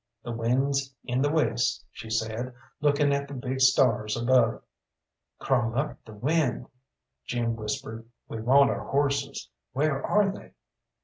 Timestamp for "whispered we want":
7.55-8.71